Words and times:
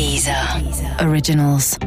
Dieser 0.00 0.32
Originals. 0.98 1.78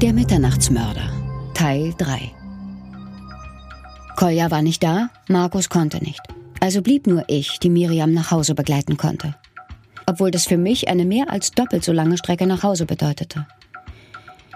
Der 0.00 0.12
Mitternachtsmörder, 0.12 1.10
Teil 1.54 1.94
3. 1.98 2.30
Kolja 4.14 4.52
war 4.52 4.62
nicht 4.62 4.84
da, 4.84 5.10
Markus 5.26 5.68
konnte 5.68 5.98
nicht. 5.98 6.20
Also 6.60 6.80
blieb 6.80 7.08
nur 7.08 7.24
ich, 7.26 7.58
die 7.58 7.70
Miriam 7.70 8.12
nach 8.12 8.30
Hause 8.30 8.54
begleiten 8.54 8.96
konnte. 8.96 9.34
Obwohl 10.06 10.30
das 10.30 10.46
für 10.46 10.58
mich 10.58 10.86
eine 10.86 11.04
mehr 11.04 11.28
als 11.28 11.50
doppelt 11.50 11.82
so 11.82 11.90
lange 11.90 12.18
Strecke 12.18 12.46
nach 12.46 12.62
Hause 12.62 12.86
bedeutete. 12.86 13.48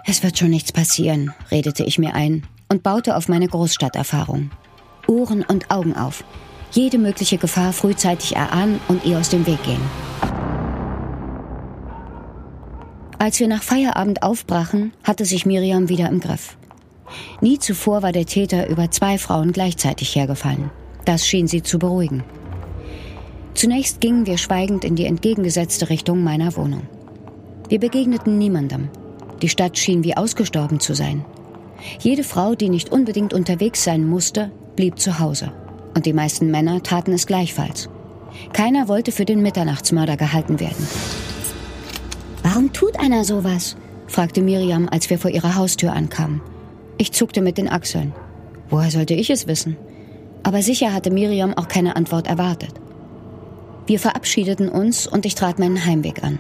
Es 0.07 0.23
wird 0.23 0.39
schon 0.39 0.51
nichts 0.51 0.71
passieren, 0.71 1.33
redete 1.51 1.83
ich 1.85 1.99
mir 1.99 2.15
ein 2.15 2.47
und 2.69 2.83
baute 2.83 3.17
auf 3.17 3.29
meine 3.29 3.49
Großstadterfahrung. 3.49 4.51
Ohren 5.07 5.43
und 5.43 5.71
Augen 5.71 5.97
auf. 5.97 6.25
Jede 6.73 6.99
mögliche 6.99 7.39
Gefahr 7.39 7.73
frühzeitig 7.73 8.37
erahnen 8.37 8.81
und 8.89 9.05
ihr 9.05 9.19
aus 9.19 9.31
dem 9.31 9.47
Weg 9.47 9.63
gehen. 9.63 9.81
Als 13.19 13.41
wir 13.41 13.49
nach 13.49 13.63
Feierabend 13.63 14.23
aufbrachen, 14.23 14.93
hatte 15.03 15.25
sich 15.25 15.47
Miriam 15.47 15.89
wieder 15.89 16.11
im 16.11 16.21
Griff. 16.21 16.59
Nie 17.41 17.59
zuvor 17.59 18.03
war 18.03 18.13
der 18.13 18.27
Täter 18.27 18.69
über 18.69 18.91
zwei 18.91 19.17
Frauen 19.19 19.53
gleichzeitig 19.53 20.15
hergefallen. 20.15 20.71
Das 21.07 21.27
schien 21.27 21.47
sie 21.47 21.63
zu 21.63 21.79
beruhigen. 21.79 22.25
Zunächst 23.55 24.01
gingen 24.01 24.27
wir 24.27 24.37
schweigend 24.37 24.85
in 24.85 24.97
die 24.97 25.07
entgegengesetzte 25.07 25.89
Richtung 25.89 26.23
meiner 26.23 26.57
Wohnung. 26.57 26.83
Wir 27.69 27.79
begegneten 27.79 28.37
niemandem. 28.37 28.91
Die 29.45 29.51
Stadt 29.51 29.77
schien 29.77 30.05
wie 30.05 30.17
ausgestorben 30.17 30.81
zu 30.81 30.95
sein. 30.95 31.23
Jede 32.01 32.25
Frau, 32.25 32.55
die 32.55 32.71
nicht 32.71 32.91
unbedingt 32.91 33.35
unterwegs 33.35 33.85
sein 33.85 34.09
musste, 34.09 34.51
blieb 34.75 34.99
zu 34.99 35.19
Hause. 35.19 35.53
Und 35.95 36.07
die 36.07 36.15
meisten 36.15 36.51
Männer 36.51 36.83
taten 36.83 37.13
es 37.13 37.27
gleichfalls. 37.27 37.91
Keiner 38.55 38.89
wollte 38.89 39.13
für 39.13 39.27
den 39.27 39.43
Mitternachtsmörder 39.43 40.17
gehalten 40.17 40.61
werden. 40.61 40.89
Warum 42.43 42.73
tut 42.73 42.99
einer 42.99 43.23
sowas? 43.25 43.77
fragte 44.07 44.41
Miriam, 44.41 44.89
als 44.91 45.11
wir 45.11 45.19
vor 45.19 45.31
ihrer 45.31 45.57
Haustür 45.57 45.93
ankamen. 45.93 46.41
Ich 46.97 47.13
zuckte 47.13 47.43
mit 47.43 47.59
den 47.59 47.69
Achseln. 47.69 48.15
Woher 48.71 48.91
sollte 48.91 49.13
ich 49.13 49.29
es 49.29 49.47
wissen? 49.47 49.77
Aber 50.43 50.63
sicher 50.63 50.95
hatte 50.95 51.11
Miriam 51.11 51.53
auch 51.53 51.69
keine 51.69 51.97
Antwort 51.97 52.29
erwartet. 52.29 52.73
Wir 53.87 53.99
verabschiedeten 53.99 54.71
uns 54.71 55.07
und 55.07 55.27
ich 55.27 55.35
trat 55.35 55.59
meinen 55.59 55.85
Heimweg 55.85 56.25
an. 56.25 56.39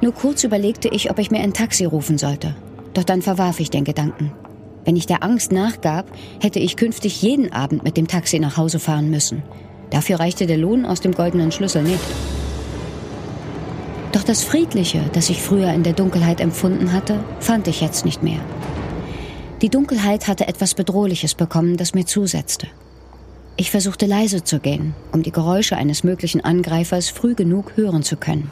Nur 0.00 0.12
kurz 0.12 0.44
überlegte 0.44 0.88
ich, 0.88 1.10
ob 1.10 1.18
ich 1.18 1.30
mir 1.30 1.40
ein 1.40 1.52
Taxi 1.52 1.84
rufen 1.84 2.18
sollte. 2.18 2.54
Doch 2.94 3.04
dann 3.04 3.22
verwarf 3.22 3.60
ich 3.60 3.70
den 3.70 3.84
Gedanken. 3.84 4.32
Wenn 4.84 4.96
ich 4.96 5.06
der 5.06 5.22
Angst 5.22 5.52
nachgab, 5.52 6.06
hätte 6.40 6.58
ich 6.58 6.76
künftig 6.76 7.20
jeden 7.20 7.52
Abend 7.52 7.84
mit 7.84 7.96
dem 7.96 8.08
Taxi 8.08 8.38
nach 8.38 8.56
Hause 8.56 8.78
fahren 8.78 9.10
müssen. 9.10 9.42
Dafür 9.90 10.20
reichte 10.20 10.46
der 10.46 10.58
Lohn 10.58 10.84
aus 10.84 11.00
dem 11.00 11.12
goldenen 11.12 11.52
Schlüssel 11.52 11.82
nicht. 11.82 12.00
Doch 14.12 14.22
das 14.22 14.42
Friedliche, 14.42 15.02
das 15.12 15.28
ich 15.28 15.42
früher 15.42 15.72
in 15.72 15.82
der 15.82 15.92
Dunkelheit 15.92 16.40
empfunden 16.40 16.92
hatte, 16.92 17.22
fand 17.40 17.68
ich 17.68 17.80
jetzt 17.80 18.04
nicht 18.04 18.22
mehr. 18.22 18.40
Die 19.60 19.68
Dunkelheit 19.68 20.28
hatte 20.28 20.48
etwas 20.48 20.74
Bedrohliches 20.74 21.34
bekommen, 21.34 21.76
das 21.76 21.94
mir 21.94 22.06
zusetzte. 22.06 22.68
Ich 23.56 23.70
versuchte 23.70 24.06
leise 24.06 24.44
zu 24.44 24.60
gehen, 24.60 24.94
um 25.12 25.22
die 25.22 25.32
Geräusche 25.32 25.76
eines 25.76 26.04
möglichen 26.04 26.42
Angreifers 26.42 27.08
früh 27.08 27.34
genug 27.34 27.76
hören 27.76 28.04
zu 28.04 28.16
können. 28.16 28.50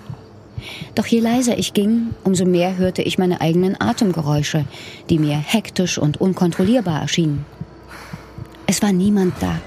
Doch 0.95 1.07
je 1.07 1.21
leiser 1.21 1.59
ich 1.59 1.75
ging, 1.75 2.15
umso 2.25 2.45
mehr 2.45 2.77
hörte 2.77 3.03
ich 3.03 3.19
meine 3.19 3.41
eigenen 3.41 3.81
Atemgeräusche, 3.81 4.65
die 5.11 5.19
mir 5.19 5.37
hektisch 5.37 5.99
und 5.99 6.21
unkontrollierbar 6.21 7.01
erschienen. 7.01 7.45
Es 8.67 8.83
war 8.83 8.93
niemand 8.93 9.35
da. 9.41 9.61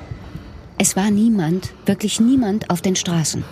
Es 0.77 0.95
war 0.95 1.11
niemand, 1.11 1.71
wirklich 1.85 2.19
niemand 2.19 2.69
auf 2.69 2.81
den 2.81 2.95
Straßen. 2.95 3.43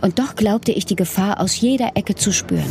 Und 0.00 0.18
doch 0.18 0.36
glaubte 0.36 0.72
ich 0.72 0.86
die 0.86 0.96
Gefahr 0.96 1.40
aus 1.40 1.60
jeder 1.60 1.92
Ecke 1.94 2.14
zu 2.14 2.32
spüren. 2.32 2.70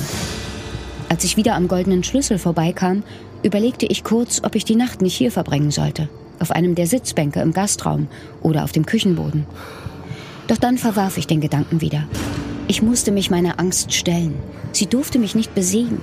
Als 1.09 1.23
ich 1.23 1.37
wieder 1.37 1.55
am 1.55 1.67
goldenen 1.67 2.03
Schlüssel 2.03 2.37
vorbeikam, 2.37 3.03
überlegte 3.43 3.85
ich 3.85 4.03
kurz, 4.03 4.41
ob 4.43 4.55
ich 4.55 4.65
die 4.65 4.75
Nacht 4.75 5.01
nicht 5.01 5.15
hier 5.15 5.31
verbringen 5.31 5.71
sollte, 5.71 6.09
auf 6.39 6.51
einem 6.51 6.75
der 6.75 6.87
Sitzbänke 6.87 7.41
im 7.41 7.53
Gastraum 7.53 8.07
oder 8.41 8.63
auf 8.63 8.71
dem 8.71 8.85
Küchenboden. 8.85 9.45
Doch 10.47 10.57
dann 10.57 10.77
verwarf 10.77 11.17
ich 11.17 11.27
den 11.27 11.41
Gedanken 11.41 11.81
wieder. 11.81 12.07
Ich 12.69 12.81
musste 12.81 13.11
mich 13.11 13.29
meiner 13.29 13.59
Angst 13.61 13.93
stellen. 13.93 14.35
Sie 14.73 14.87
durfte 14.87 15.19
mich 15.19 15.35
nicht 15.35 15.55
besiegen. 15.55 16.01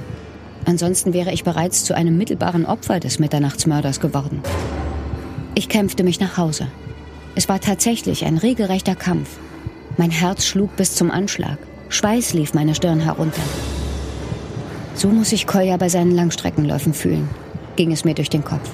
Ansonsten 0.64 1.12
wäre 1.12 1.30
ich 1.30 1.44
bereits 1.44 1.84
zu 1.84 1.94
einem 1.94 2.16
mittelbaren 2.16 2.64
Opfer 2.64 3.00
des 3.00 3.19
Mitternachtsmörders 3.19 4.00
geworden. 4.00 4.42
Ich 5.54 5.69
kämpfte 5.69 6.04
mich 6.04 6.20
nach 6.20 6.38
Hause. 6.38 6.69
Es 7.34 7.50
war 7.50 7.60
tatsächlich 7.60 8.24
ein 8.24 8.38
regelrechter 8.38 8.94
Kampf. 8.94 9.28
Mein 9.98 10.10
Herz 10.10 10.47
schlug 10.47 10.74
bis 10.76 10.94
zum 10.94 11.10
Anschlag. 11.10 11.58
Schweiß 11.91 12.32
lief 12.32 12.54
meine 12.54 12.74
Stirn 12.74 13.00
herunter. 13.00 13.42
So 14.94 15.08
muss 15.08 15.30
sich 15.30 15.47
Kolja 15.47 15.76
bei 15.76 15.91
seinen 15.91 16.12
Langstreckenläufen 16.12 16.94
fühlen, 16.94 17.28
ging 17.76 17.92
es 17.92 18.04
mir 18.04 18.14
durch 18.14 18.30
den 18.30 18.42
Kopf. 18.42 18.70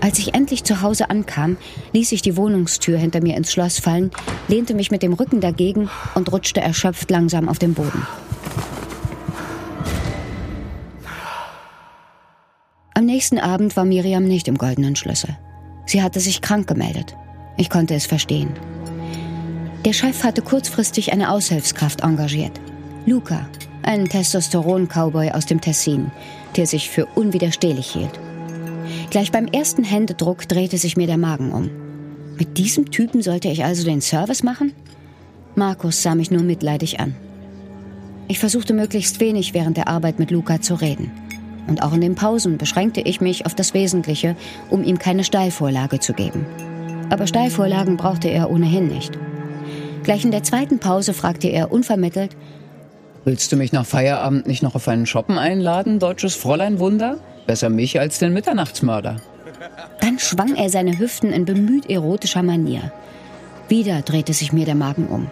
Als 0.00 0.18
ich 0.18 0.34
endlich 0.34 0.64
zu 0.64 0.82
Hause 0.82 1.10
ankam, 1.10 1.56
ließ 1.92 2.12
ich 2.12 2.22
die 2.22 2.36
Wohnungstür 2.36 2.98
hinter 2.98 3.22
mir 3.22 3.36
ins 3.36 3.52
Schloss 3.52 3.78
fallen, 3.78 4.10
lehnte 4.48 4.74
mich 4.74 4.90
mit 4.90 5.02
dem 5.02 5.12
Rücken 5.12 5.40
dagegen 5.40 5.90
und 6.14 6.30
rutschte 6.32 6.60
erschöpft 6.60 7.10
langsam 7.10 7.48
auf 7.48 7.58
den 7.58 7.74
Boden. 7.74 8.06
Am 12.94 13.04
nächsten 13.04 13.38
Abend 13.38 13.76
war 13.76 13.84
Miriam 13.84 14.24
nicht 14.24 14.48
im 14.48 14.56
goldenen 14.56 14.96
Schlüssel. 14.96 15.36
Sie 15.86 16.02
hatte 16.02 16.20
sich 16.20 16.40
krank 16.40 16.66
gemeldet. 16.66 17.14
Ich 17.56 17.70
konnte 17.70 17.94
es 17.94 18.06
verstehen. 18.06 18.50
Der 19.84 19.92
Chef 19.92 20.24
hatte 20.24 20.42
kurzfristig 20.42 21.12
eine 21.12 21.30
Aushilfskraft 21.30 22.00
engagiert. 22.00 22.60
Luca, 23.04 23.46
einen 23.82 24.08
Testosteron-Cowboy 24.08 25.32
aus 25.32 25.46
dem 25.46 25.60
Tessin, 25.60 26.10
der 26.56 26.66
sich 26.66 26.90
für 26.90 27.06
unwiderstehlich 27.06 27.86
hielt. 27.86 28.18
Gleich 29.10 29.30
beim 29.30 29.46
ersten 29.46 29.84
Händedruck 29.84 30.48
drehte 30.48 30.78
sich 30.78 30.96
mir 30.96 31.06
der 31.06 31.18
Magen 31.18 31.52
um. 31.52 31.70
Mit 32.38 32.58
diesem 32.58 32.90
Typen 32.90 33.22
sollte 33.22 33.48
ich 33.48 33.64
also 33.64 33.84
den 33.84 34.00
Service 34.00 34.42
machen? 34.42 34.72
Markus 35.54 36.02
sah 36.02 36.14
mich 36.14 36.30
nur 36.30 36.42
mitleidig 36.42 37.00
an. 37.00 37.14
Ich 38.28 38.38
versuchte 38.38 38.74
möglichst 38.74 39.20
wenig 39.20 39.54
während 39.54 39.76
der 39.76 39.88
Arbeit 39.88 40.18
mit 40.18 40.30
Luca 40.30 40.60
zu 40.60 40.74
reden. 40.74 41.12
Und 41.68 41.82
auch 41.82 41.92
in 41.92 42.00
den 42.00 42.14
Pausen 42.14 42.58
beschränkte 42.58 43.00
ich 43.00 43.20
mich 43.20 43.46
auf 43.46 43.54
das 43.54 43.74
Wesentliche, 43.74 44.36
um 44.70 44.84
ihm 44.84 44.98
keine 44.98 45.24
Steilvorlage 45.24 46.00
zu 46.00 46.12
geben. 46.12 46.44
Aber 47.08 47.26
Steilvorlagen 47.26 47.96
brauchte 47.96 48.28
er 48.28 48.50
ohnehin 48.50 48.88
nicht. 48.88 49.16
Gleich 50.02 50.24
in 50.24 50.30
der 50.30 50.42
zweiten 50.42 50.78
Pause 50.78 51.14
fragte 51.14 51.48
er 51.48 51.72
unvermittelt, 51.72 52.36
Willst 53.24 53.50
du 53.50 53.56
mich 53.56 53.72
nach 53.72 53.86
Feierabend 53.86 54.46
nicht 54.46 54.62
noch 54.62 54.76
auf 54.76 54.86
einen 54.86 55.06
Shoppen 55.06 55.38
einladen, 55.38 55.98
deutsches 55.98 56.36
Fräulein 56.36 56.78
Wunder? 56.78 57.18
Besser 57.46 57.68
mich 57.68 57.98
als 58.00 58.18
den 58.18 58.32
Mitternachtsmörder. 58.32 59.16
Dann 60.00 60.18
schwang 60.18 60.54
er 60.56 60.68
seine 60.68 60.98
Hüften 60.98 61.32
in 61.32 61.44
bemüht 61.44 61.88
erotischer 61.88 62.42
Manier. 62.42 62.92
Wieder 63.68 64.02
drehte 64.02 64.32
sich 64.32 64.52
mir 64.52 64.64
der 64.64 64.74
Magen 64.74 65.06
um. 65.08 65.30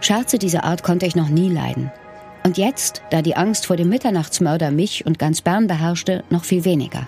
Scherze 0.00 0.38
dieser 0.38 0.64
Art 0.64 0.82
konnte 0.82 1.06
ich 1.06 1.16
noch 1.16 1.28
nie 1.28 1.48
leiden. 1.48 1.90
Und 2.44 2.58
jetzt, 2.58 3.02
da 3.10 3.22
die 3.22 3.36
Angst 3.36 3.66
vor 3.66 3.76
dem 3.76 3.88
Mitternachtsmörder 3.88 4.70
mich 4.70 5.06
und 5.06 5.18
ganz 5.18 5.40
Bern 5.42 5.68
beherrschte, 5.68 6.24
noch 6.30 6.44
viel 6.44 6.64
weniger. 6.64 7.06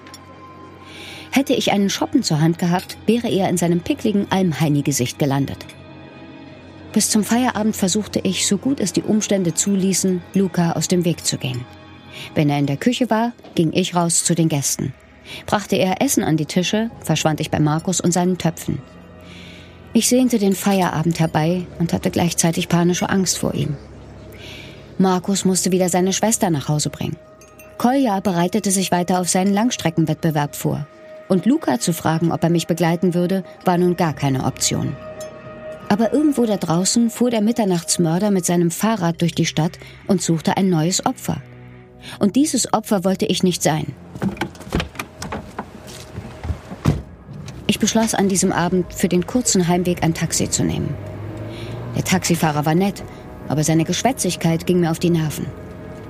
Hätte 1.33 1.55
ich 1.55 1.73
einen 1.73 1.91
Schoppen 1.91 2.23
zur 2.23 2.41
Hand 2.41 2.61
gehabt, 2.61 2.97
wäre 3.07 3.29
er 3.29 3.49
in 3.49 3.57
seinem 3.57 3.81
pickligen 3.81 4.31
Almheini-Gesicht 4.31 5.19
gelandet. 5.19 5.67
Bis 6.93 7.11
zum 7.11 7.25
Feierabend 7.25 7.75
versuchte 7.75 8.21
ich, 8.23 8.47
so 8.47 8.57
gut 8.57 8.79
es 8.79 8.93
die 8.93 9.03
Umstände 9.03 9.53
zuließen, 9.55 10.23
Luca 10.35 10.73
aus 10.73 10.87
dem 10.87 11.05
Weg 11.05 11.25
zu 11.25 11.37
gehen. 11.39 11.65
Wenn 12.35 12.51
er 12.51 12.59
in 12.59 12.67
der 12.67 12.77
Küche 12.77 13.11
war, 13.11 13.33
ging 13.55 13.73
ich 13.73 13.95
raus 13.95 14.25
zu 14.25 14.35
den 14.35 14.49
Gästen. 14.49 14.95
Brachte 15.47 15.77
er 15.77 16.03
Essen 16.03 16.23
an 16.23 16.37
die 16.37 16.47
Tische, 16.47 16.91
verschwand 17.01 17.41
ich 17.41 17.51
bei 17.51 17.61
Markus 17.61 18.01
und 18.01 18.13
seinen 18.13 18.39
Töpfen. 18.39 18.81
Ich 19.93 20.09
sehnte 20.09 20.39
den 20.39 20.55
Feierabend 20.55 21.21
herbei 21.21 21.67
und 21.79 21.93
hatte 21.93 22.11
gleichzeitig 22.11 22.69
panische 22.69 23.09
Angst 23.09 23.39
vor 23.39 23.55
ihm. 23.55 23.77
Markus 24.99 25.45
musste 25.45 25.73
wieder 25.73 25.89
seine 25.89 26.13
Schwester 26.13 26.51
nach 26.51 26.69
Hause 26.69 26.91
bringen. 26.91 27.17
Kolja 27.79 28.21
bereitete 28.21 28.71
sich 28.71 28.91
weiter 28.91 29.21
auf 29.21 29.29
seinen 29.29 29.53
Langstreckenwettbewerb 29.53 30.55
vor. 30.55 30.87
Und 31.29 31.47
Luca 31.47 31.81
zu 31.81 31.93
fragen, 31.93 32.33
ob 32.33 32.43
er 32.43 32.51
mich 32.51 32.67
begleiten 32.67 33.15
würde, 33.15 33.45
war 33.65 33.79
nun 33.79 33.97
gar 33.97 34.13
keine 34.13 34.45
Option. 34.45 34.97
Aber 35.89 36.13
irgendwo 36.13 36.45
da 36.45 36.57
draußen 36.57 37.11
fuhr 37.11 37.31
der 37.31 37.41
Mitternachtsmörder 37.41 38.31
mit 38.31 38.45
seinem 38.45 38.71
Fahrrad 38.71 39.21
durch 39.21 39.35
die 39.35 39.47
Stadt 39.47 39.79
und 40.07 40.23
suchte 40.23 40.57
ein 40.57 40.69
neues 40.69 41.07
Opfer. 41.07 41.43
Und 42.19 42.37
dieses 42.37 42.73
Opfer 42.73 43.05
wollte 43.05 43.27
ich 43.27 43.43
nicht 43.43 43.63
sein. 43.63 43.95
Ich 47.67 47.79
beschloss 47.79 48.15
an 48.15 48.29
diesem 48.29 48.53
Abend 48.53 48.93
für 48.93 49.09
den 49.09 49.27
kurzen 49.27 49.67
Heimweg 49.69 50.03
ein 50.03 50.15
Taxi 50.15 50.49
zu 50.49 50.65
nehmen. 50.65 50.95
Der 51.97 52.05
Taxifahrer 52.05 52.67
war 52.67 52.75
nett, 52.75 53.03
aber 53.49 53.65
seine 53.65 53.85
Geschwätzigkeit 53.85 54.67
ging 54.67 54.81
mir 54.81 54.91
auf 54.91 54.99
die 54.99 55.11
Nerven. 55.11 55.47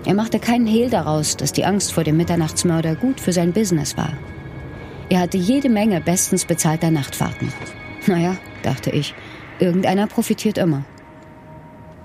Er 0.05 0.15
machte 0.15 0.39
keinen 0.39 0.67
Hehl 0.67 0.91
daraus, 0.91 1.37
dass 1.37 1.53
die 1.53 1.65
Angst 1.65 1.93
vor 1.93 2.05
dem 2.05 2.17
Mitternachtsmörder 2.17 2.95
gut 2.95 3.21
für 3.21 3.33
sein 3.33 3.53
Business 3.53 3.97
war. 3.97 4.13
Er 5.09 5.21
hatte 5.21 5.39
jede 5.39 5.69
Menge 5.69 6.01
bestens 6.01 6.45
bezahlter 6.45 6.91
Nachtfahrten. 6.91 7.53
Naja, 8.07 8.37
dachte 8.63 8.91
ich, 8.91 9.15
irgendeiner 9.59 10.07
profitiert 10.07 10.59
immer. 10.59 10.85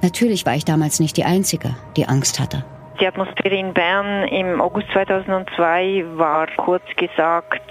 Natürlich 0.02 0.46
war 0.46 0.56
ich 0.56 0.64
damals 0.64 1.00
nicht 1.00 1.18
die 1.18 1.26
Einzige, 1.26 1.76
die 1.98 2.08
Angst 2.08 2.40
hatte. 2.40 2.64
Die 3.00 3.08
Atmosphäre 3.08 3.56
in 3.56 3.74
Bern 3.74 4.28
im 4.28 4.60
August 4.60 4.92
2002 4.92 6.04
war 6.16 6.48
kurz 6.58 6.84
gesagt 6.98 7.62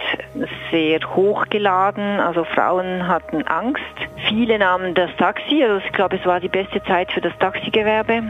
sehr 0.70 1.00
hochgeladen. 1.14 2.18
Also 2.18 2.44
Frauen 2.44 3.06
hatten 3.06 3.46
Angst. 3.46 3.82
Viele 4.26 4.58
nahmen 4.58 4.94
das 4.94 5.10
Taxi. 5.18 5.62
Also 5.62 5.84
ich 5.84 5.92
glaube, 5.92 6.16
es 6.16 6.24
war 6.24 6.40
die 6.40 6.48
beste 6.48 6.82
Zeit 6.84 7.12
für 7.12 7.20
das 7.20 7.36
Taxigewerbe. 7.40 8.22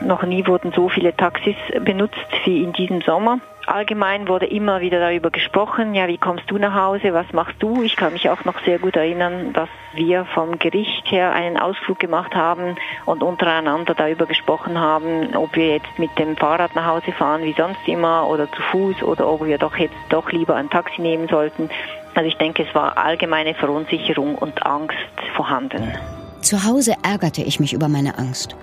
Noch 0.00 0.22
nie 0.22 0.46
wurden 0.46 0.70
so 0.72 0.88
viele 0.88 1.16
Taxis 1.16 1.56
benutzt 1.80 2.14
wie 2.44 2.62
in 2.62 2.72
diesem 2.72 3.00
Sommer. 3.00 3.40
Allgemein 3.66 4.28
wurde 4.28 4.46
immer 4.46 4.80
wieder 4.80 5.00
darüber 5.00 5.30
gesprochen, 5.30 5.92
ja, 5.94 6.06
wie 6.06 6.18
kommst 6.18 6.48
du 6.48 6.56
nach 6.56 6.74
Hause, 6.74 7.12
was 7.12 7.32
machst 7.32 7.56
du? 7.58 7.82
Ich 7.82 7.96
kann 7.96 8.12
mich 8.12 8.30
auch 8.30 8.44
noch 8.44 8.54
sehr 8.64 8.78
gut 8.78 8.94
erinnern, 8.94 9.52
dass 9.52 9.68
wir 9.92 10.24
vom 10.24 10.60
Gericht 10.60 11.10
her 11.10 11.32
einen 11.32 11.56
Ausflug 11.56 11.98
gemacht 11.98 12.36
haben 12.36 12.76
und 13.06 13.24
untereinander 13.24 13.94
darüber 13.94 14.26
gesprochen 14.26 14.78
haben, 14.78 15.34
ob 15.34 15.56
wir 15.56 15.74
jetzt 15.74 15.98
mit 15.98 16.16
dem 16.16 16.36
Fahrrad 16.36 16.76
nach 16.76 16.86
Hause 16.86 17.10
fahren 17.10 17.42
wie 17.42 17.54
sonst 17.54 17.80
immer 17.86 18.28
oder 18.28 18.50
zu 18.52 18.62
Fuß 18.70 19.02
oder 19.02 19.28
ob 19.28 19.44
wir 19.44 19.58
doch 19.58 19.76
jetzt 19.76 19.96
doch 20.10 20.30
lieber 20.30 20.54
ein 20.54 20.70
Taxi 20.70 21.02
nehmen 21.02 21.26
sollten. 21.26 21.68
Also 22.14 22.28
ich 22.28 22.36
denke, 22.36 22.62
es 22.62 22.72
war 22.72 22.96
allgemeine 22.96 23.54
Verunsicherung 23.54 24.36
und 24.36 24.64
Angst 24.64 24.96
vorhanden. 25.34 25.92
Zu 26.40 26.62
Hause 26.64 26.94
ärgerte 27.02 27.42
ich 27.42 27.58
mich 27.58 27.72
über 27.72 27.88
meine 27.88 28.16
Angst. 28.16 28.54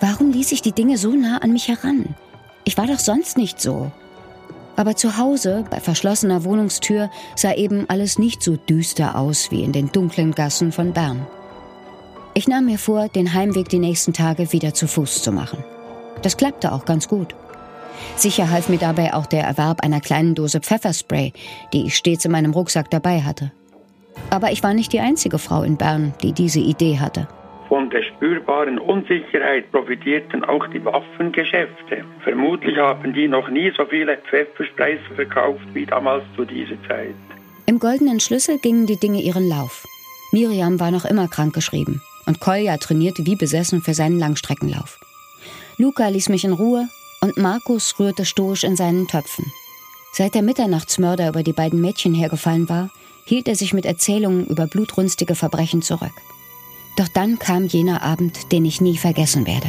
Warum 0.00 0.32
ließ 0.32 0.50
ich 0.50 0.62
die 0.62 0.72
Dinge 0.72 0.96
so 0.96 1.10
nah 1.10 1.38
an 1.38 1.52
mich 1.52 1.68
heran? 1.68 2.16
Ich 2.64 2.76
war 2.76 2.88
doch 2.88 2.98
sonst 2.98 3.38
nicht 3.38 3.60
so. 3.60 3.92
Aber 4.76 4.96
zu 4.96 5.18
Hause, 5.18 5.64
bei 5.70 5.80
verschlossener 5.80 6.44
Wohnungstür, 6.44 7.10
sah 7.36 7.52
eben 7.52 7.88
alles 7.88 8.18
nicht 8.18 8.42
so 8.42 8.56
düster 8.56 9.16
aus 9.16 9.50
wie 9.50 9.62
in 9.62 9.72
den 9.72 9.92
dunklen 9.92 10.32
Gassen 10.32 10.72
von 10.72 10.92
Bern. 10.92 11.26
Ich 12.34 12.48
nahm 12.48 12.64
mir 12.64 12.78
vor, 12.78 13.08
den 13.08 13.34
Heimweg 13.34 13.68
die 13.68 13.78
nächsten 13.78 14.14
Tage 14.14 14.52
wieder 14.52 14.72
zu 14.72 14.86
Fuß 14.86 15.22
zu 15.22 15.32
machen. 15.32 15.62
Das 16.22 16.36
klappte 16.36 16.72
auch 16.72 16.86
ganz 16.86 17.08
gut. 17.08 17.34
Sicher 18.16 18.50
half 18.50 18.68
mir 18.68 18.78
dabei 18.78 19.12
auch 19.12 19.26
der 19.26 19.44
Erwerb 19.44 19.82
einer 19.82 20.00
kleinen 20.00 20.34
Dose 20.34 20.60
Pfefferspray, 20.60 21.32
die 21.72 21.86
ich 21.86 21.96
stets 21.96 22.24
in 22.24 22.32
meinem 22.32 22.52
Rucksack 22.52 22.90
dabei 22.90 23.22
hatte. 23.22 23.52
Aber 24.30 24.50
ich 24.50 24.62
war 24.62 24.72
nicht 24.72 24.92
die 24.92 25.00
einzige 25.00 25.38
Frau 25.38 25.62
in 25.62 25.76
Bern, 25.76 26.14
die 26.22 26.32
diese 26.32 26.60
Idee 26.60 26.98
hatte. 26.98 27.28
Von 27.72 27.88
der 27.88 28.02
spürbaren 28.02 28.78
Unsicherheit 28.78 29.72
profitierten 29.72 30.44
auch 30.44 30.66
die 30.74 30.84
Waffengeschäfte. 30.84 32.04
Vermutlich 32.22 32.76
haben 32.76 33.14
die 33.14 33.26
noch 33.26 33.48
nie 33.48 33.72
so 33.74 33.86
viele 33.86 34.18
Pfeffersprays 34.18 35.00
verkauft 35.16 35.64
wie 35.72 35.86
damals 35.86 36.22
zu 36.36 36.44
dieser 36.44 36.76
Zeit. 36.86 37.14
Im 37.64 37.78
goldenen 37.78 38.20
Schlüssel 38.20 38.58
gingen 38.58 38.84
die 38.84 38.98
Dinge 38.98 39.22
ihren 39.22 39.48
Lauf. 39.48 39.86
Miriam 40.32 40.80
war 40.80 40.90
noch 40.90 41.06
immer 41.06 41.28
krankgeschrieben 41.28 42.02
und 42.26 42.40
Kolja 42.40 42.76
trainierte 42.76 43.24
wie 43.24 43.36
besessen 43.36 43.80
für 43.80 43.94
seinen 43.94 44.18
Langstreckenlauf. 44.18 45.00
Luca 45.78 46.08
ließ 46.08 46.28
mich 46.28 46.44
in 46.44 46.52
Ruhe 46.52 46.88
und 47.22 47.38
Markus 47.38 47.98
rührte 47.98 48.26
stoisch 48.26 48.64
in 48.64 48.76
seinen 48.76 49.08
Töpfen. 49.08 49.46
Seit 50.12 50.34
der 50.34 50.42
Mitternachtsmörder 50.42 51.30
über 51.30 51.42
die 51.42 51.54
beiden 51.54 51.80
Mädchen 51.80 52.12
hergefallen 52.12 52.68
war, 52.68 52.90
hielt 53.24 53.48
er 53.48 53.54
sich 53.54 53.72
mit 53.72 53.86
Erzählungen 53.86 54.46
über 54.46 54.66
blutrünstige 54.66 55.34
Verbrechen 55.34 55.80
zurück. 55.80 56.12
Doch 56.96 57.08
dann 57.08 57.38
kam 57.38 57.66
jener 57.66 58.02
Abend, 58.02 58.52
den 58.52 58.64
ich 58.64 58.80
nie 58.80 58.96
vergessen 58.96 59.46
werde. 59.46 59.68